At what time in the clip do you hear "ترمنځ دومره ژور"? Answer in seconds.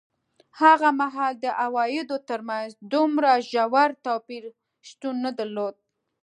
2.29-3.89